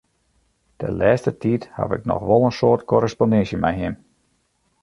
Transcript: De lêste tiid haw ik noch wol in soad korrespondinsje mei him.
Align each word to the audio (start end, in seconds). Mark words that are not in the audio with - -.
De 0.81 0.87
lêste 0.99 1.31
tiid 1.41 1.61
haw 1.75 1.89
ik 1.97 2.03
noch 2.09 2.23
wol 2.29 2.43
in 2.49 2.55
soad 2.59 2.81
korrespondinsje 2.91 3.57
mei 3.63 3.75
him. 3.81 3.95